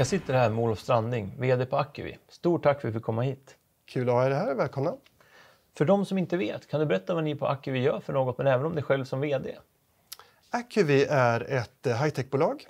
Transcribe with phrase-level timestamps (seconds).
[0.00, 2.18] Jag sitter här med Olof Stranding, VD på Acuvi.
[2.28, 3.56] Stort tack för att vi fick komma hit.
[3.86, 4.96] Kul att ha er här, välkomna.
[5.76, 8.38] För de som inte vet, kan du berätta vad ni på Acuvi gör för något,
[8.38, 9.56] men även om dig själv som VD?
[10.50, 12.66] Acuvi är ett eh, high-tech-bolag.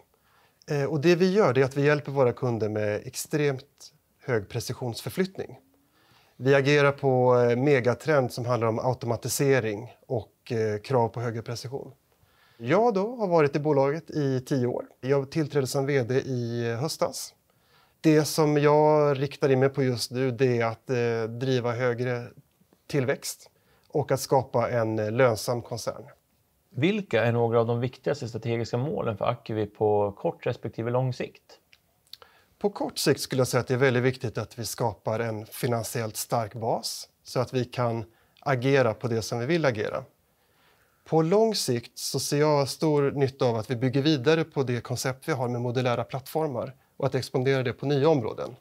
[0.70, 3.92] Eh, och det vi gör är att vi hjälper våra kunder med extremt
[4.24, 5.59] hög precisionsförflyttning.
[6.37, 10.52] Vi agerar på eh, megatrend som handlar om automatisering och
[10.83, 11.92] krav på högre precision.
[12.62, 14.84] Jag då har varit i bolaget i tio år.
[15.01, 17.34] Jag tillträdde som vd i höstas.
[18.01, 22.27] Det som jag riktar in mig på just nu det är att eh, driva högre
[22.87, 23.51] tillväxt
[23.88, 26.02] och att skapa en eh, lönsam koncern.
[26.70, 31.59] Vilka är några av de viktigaste strategiska målen för Acuvi på kort respektive lång sikt?
[32.59, 35.46] På kort sikt skulle jag säga att det är väldigt viktigt att vi skapar en
[35.46, 38.04] finansiellt stark bas så att vi kan
[38.40, 40.04] agera på det som vi vill agera.
[41.10, 44.80] På lång sikt så ser jag stor nytta av att vi bygger vidare på det
[44.80, 48.57] koncept vi har med modulära plattformar och att expandera det på nya områden.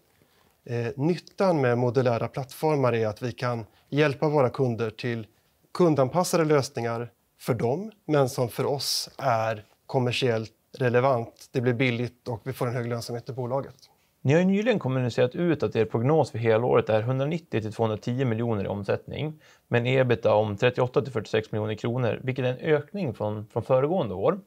[0.65, 5.27] Eh, nyttan med modulära plattformar är att vi kan hjälpa våra kunder till
[5.73, 11.49] kundanpassade lösningar för dem, men som för oss är kommersiellt relevant.
[11.51, 13.89] Det blir billigt och vi får en hög lönsamhet i bolaget.
[14.21, 18.63] Ni har nyligen kommunicerat ut att er prognos för helåret är 190 till 210 miljoner
[18.63, 23.13] i omsättning med en ebita om 38 till 46 miljoner kronor, vilket är en ökning
[23.13, 24.39] från, från föregående år.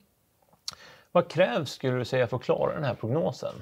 [1.13, 3.55] Vad krävs skulle du säga för att klara den här prognosen?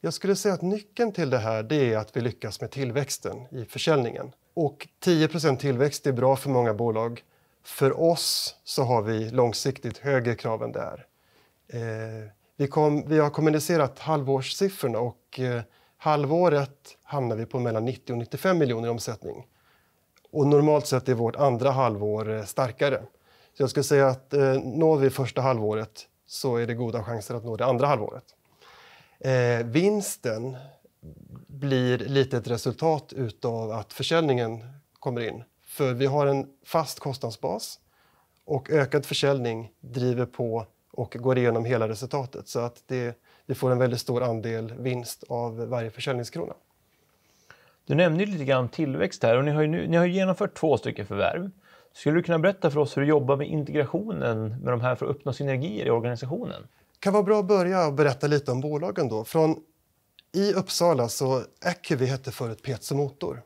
[0.00, 3.46] Jag skulle säga att nyckeln till det här det är att vi lyckas med tillväxten
[3.50, 4.32] i försäljningen.
[4.54, 7.22] Och 10% tillväxt är bra för många bolag.
[7.62, 11.06] För oss så har vi långsiktigt högre krav än det är.
[11.68, 15.62] Eh, vi, kom, vi har kommunicerat halvårssiffrorna och eh,
[15.96, 19.46] halvåret hamnar vi på mellan 90 och 95 miljoner i omsättning.
[20.30, 23.02] Och normalt sett är vårt andra halvår eh, starkare.
[23.56, 27.34] Så jag skulle säga att eh, når vi första halvåret så är det goda chanser
[27.34, 28.24] att nå det andra halvåret.
[29.20, 30.56] Eh, vinsten
[31.46, 34.64] blir lite ett resultat utav att försäljningen
[34.98, 35.44] kommer in.
[35.66, 37.78] För vi har en fast kostnadsbas
[38.44, 42.48] och ökad försäljning driver på och går igenom hela resultatet.
[42.48, 46.54] Så att det, vi får en väldigt stor andel vinst av varje försäljningskrona.
[47.86, 51.06] Du nämnde lite grann tillväxt här och ni har, nu, ni har genomfört två stycken
[51.06, 51.50] förvärv.
[51.92, 55.06] Skulle du kunna berätta för oss hur du jobbar med integrationen med de här för
[55.06, 56.62] att uppnå synergier i organisationen?
[56.92, 59.24] Det kan vara bra att börja och berätta lite om bolagen då.
[59.24, 59.56] Från,
[60.32, 63.42] I Uppsala så Acuvi hette förut Pezzo Motor.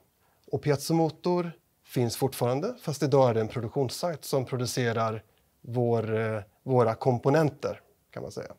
[0.53, 1.53] Och Pezzo Motor
[1.85, 5.23] finns fortfarande, fast idag är det en produktionssajt som producerar
[5.67, 7.81] vår, eh, våra komponenter.
[8.11, 8.53] kan man säga.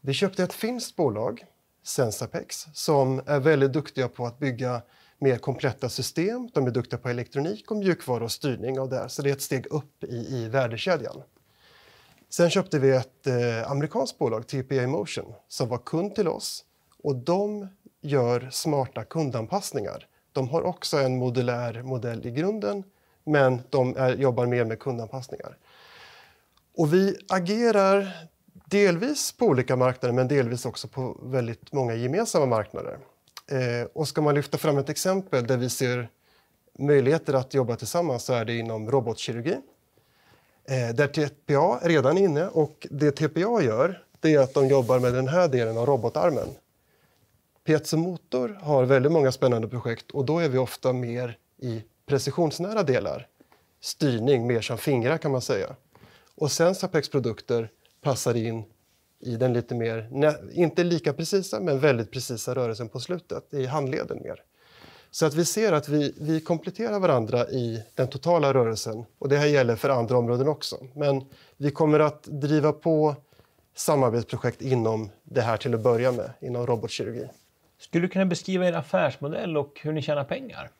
[0.00, 1.44] Vi köpte ett finskt bolag,
[1.82, 4.82] Sensapex, som är väldigt duktiga på att bygga
[5.18, 6.48] mer kompletta system.
[6.54, 9.32] De är duktiga på elektronik och mjukvara och styrning av det här, så det är
[9.32, 11.22] ett steg upp i, i värdekedjan.
[12.28, 16.64] Sen köpte vi ett eh, amerikanskt bolag, TPA Motion, som var kund till oss
[17.02, 17.68] och de
[18.00, 20.06] gör smarta kundanpassningar.
[20.32, 22.84] De har också en modulär modell i grunden,
[23.24, 25.56] men de är, jobbar mer med kundanpassningar.
[26.76, 28.08] Och vi agerar
[28.64, 32.98] delvis på olika marknader men delvis också på väldigt många gemensamma marknader.
[33.46, 36.08] Eh, och ska man lyfta fram ett exempel där vi ser
[36.78, 39.56] möjligheter att jobba tillsammans så är det inom robotkirurgi.
[40.64, 44.98] Eh, där TPA är redan inne och det TPA gör det är att de jobbar
[44.98, 46.48] med den här delen av robotarmen.
[47.64, 52.82] Piezo Motor har väldigt många spännande projekt och då är vi ofta mer i precisionsnära
[52.82, 53.26] delar.
[53.80, 55.76] Styrning mer som fingrar kan man säga.
[56.36, 58.64] Och Sensapex produkter passar in
[59.20, 60.08] i den lite mer,
[60.52, 64.42] inte lika precisa, men väldigt precisa rörelsen på slutet, i handleden mer.
[65.10, 69.04] Så att vi ser att vi, vi kompletterar varandra i den totala rörelsen.
[69.18, 70.76] Och det här gäller för andra områden också.
[70.94, 71.24] Men
[71.56, 73.16] vi kommer att driva på
[73.74, 77.28] samarbetsprojekt inom det här till att börja med, inom robotkirurgi.
[77.78, 80.70] Skulle du kunna beskriva er affärsmodell och hur ni tjänar pengar?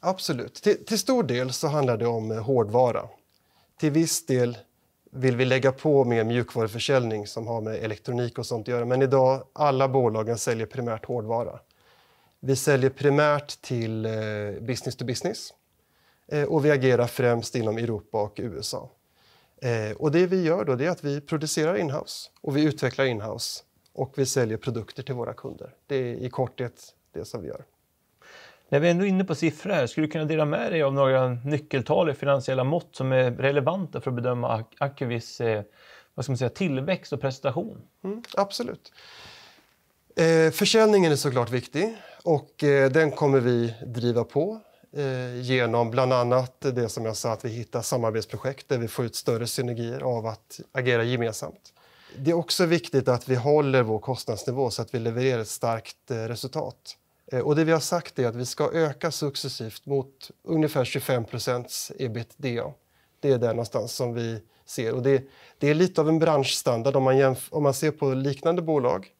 [0.00, 0.54] Absolut.
[0.54, 3.08] Till, till stor del så handlar det om hårdvara.
[3.78, 4.58] Till viss del
[5.10, 8.84] vill vi lägga på mer mjukvaruförsäljning som har med elektronik och sånt att göra.
[8.84, 11.60] Men idag, alla bolagen säljer primärt hårdvara.
[12.40, 14.12] Vi säljer primärt till eh,
[14.60, 15.54] business to business
[16.28, 18.90] eh, och vi agerar främst inom Europa och USA.
[19.62, 23.62] Eh, och det vi gör då är att vi producerar inhouse och vi utvecklar inhouse
[23.92, 25.74] och vi säljer produkter till våra kunder.
[25.86, 27.64] Det är i korthet det som vi gör.
[28.68, 30.82] När vi är ändå är inne på siffror här, skulle du kunna dela med dig
[30.82, 35.62] av några nyckeltal i finansiella mått som är relevanta för att bedöma Acuvis eh,
[36.16, 37.82] vad ska man säga, tillväxt och prestation?
[38.04, 38.92] Mm, absolut.
[40.16, 44.60] Eh, försäljningen är såklart viktig och eh, den kommer vi driva på
[44.96, 49.04] eh, genom bland annat det som jag sa att vi hittar samarbetsprojekt där vi får
[49.04, 51.72] ut större synergier av att agera gemensamt.
[52.18, 56.10] det är också viktigt att vi håller vår kostnadsnivå så att vi levererar ett starkt
[56.10, 56.96] eh, resultat.
[57.32, 61.24] Eh, och det vi har sagt är att vi ska öka successivt mot ungefär 25
[61.24, 62.72] procents ebitda.
[63.20, 64.94] Det är där någonstans som vi ser.
[64.94, 65.24] Och det,
[65.58, 66.96] det är lite av en branschstandard.
[66.96, 69.12] Om man, jämf- om man ser på liknande bolag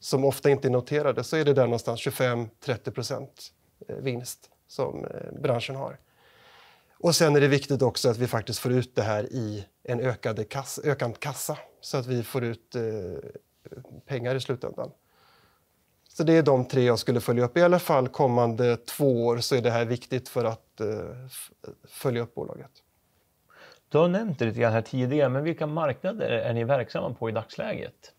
[0.00, 3.52] som ofta inte är noterade så är det där någonstans 25-30 procent
[3.88, 5.98] eh, vinst som eh, branschen har.
[6.98, 10.00] Och sen är det viktigt också att vi faktiskt får ut det här i en
[10.00, 12.82] ökad kassa, ökad kassa så att vi får ut eh,
[14.06, 14.90] pengar i slutändan.
[16.20, 17.56] Så det är de tre jag skulle följa upp.
[17.56, 20.86] I alla fall kommande två år så är det här viktigt för att eh,
[21.88, 22.70] följa upp bolaget.
[23.88, 27.28] Du har nämnt det lite grann här tidigare, men vilka marknader är ni verksamma på
[27.28, 28.12] i dagsläget?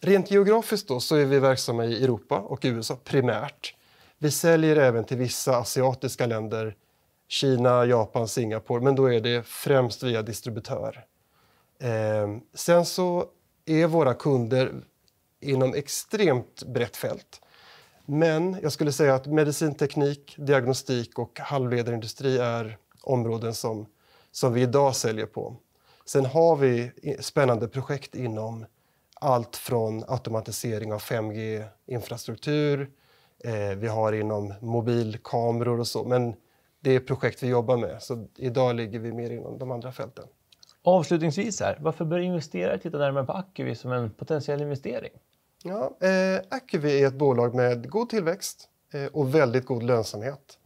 [0.00, 3.74] Rent geografiskt då så är vi verksamma i Europa och USA primärt.
[4.18, 6.76] Vi säljer även till vissa asiatiska länder,
[7.28, 11.04] Kina, Japan, Singapore, men då är det främst via distributör.
[11.80, 13.26] Eh, sen så
[13.66, 14.72] är våra kunder
[15.40, 17.40] inom extremt brett fält.
[18.06, 23.86] Men jag skulle säga att medicinteknik, diagnostik och halvledarindustri är områden som,
[24.32, 25.56] som vi idag säljer på.
[26.04, 28.66] Sen har vi spännande projekt inom
[29.14, 32.90] allt från automatisering av 5G-infrastruktur,
[33.44, 36.34] eh, vi har inom mobilkameror och så, men
[36.80, 38.02] det är projekt vi jobbar med.
[38.02, 40.24] Så idag ligger vi mer inom de andra fälten.
[40.82, 45.12] Avslutningsvis, här, varför bör investerare titta närmare på Acuvi som en potentiell investering?
[45.66, 50.58] Ja, eh, Acuvi är ett bolag med god tillväxt eh, och väldigt god lönsamhet.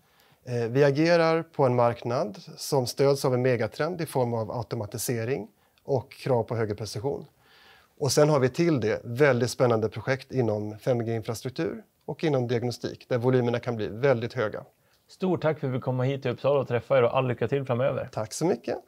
[0.45, 5.49] Eh, vi agerar på en marknad som stöds av en megatrend i form av automatisering
[5.85, 7.27] och krav på högre precision.
[7.99, 13.19] Och sen har vi till det väldigt spännande projekt inom 5G-infrastruktur och inom diagnostik där
[13.19, 14.65] volymerna kan bli väldigt höga.
[15.09, 17.49] Stort tack för att vi komma hit till Uppsala och träffa er och all lycka
[17.49, 18.09] till framöver.
[18.13, 18.79] Tack så mycket.